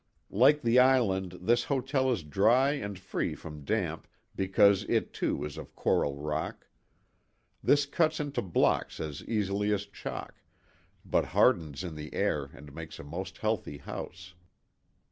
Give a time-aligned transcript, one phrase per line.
[0.31, 5.57] Like the island this hotel is dry and free from damp because it too is
[5.59, 6.65] of coral rock;
[7.63, 10.41] this cuts into blocks as easily as chalk,
[11.05, 14.33] but hardens in the air and makes a most healthy house.